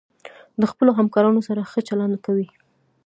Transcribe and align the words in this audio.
د 0.59 0.63
خپلو 0.71 0.91
همکارانو 0.99 1.41
سره 1.47 1.61
ښه 1.71 1.79
چلند 1.89 2.15
کوئ. 2.25 2.47